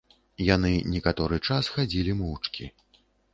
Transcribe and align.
Яны 0.45 0.71
некаторы 0.95 1.39
час 1.49 1.69
хадзілі 1.75 2.17
моўчкі. 2.23 2.73